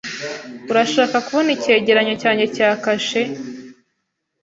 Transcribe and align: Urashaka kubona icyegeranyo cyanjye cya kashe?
Urashaka 0.71 1.17
kubona 1.25 1.49
icyegeranyo 1.57 2.13
cyanjye 2.21 2.45
cya 2.55 2.69
kashe? 2.83 3.21